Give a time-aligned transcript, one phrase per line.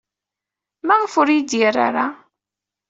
[0.87, 2.07] Maɣef ur iyi-d-yeɣri ara?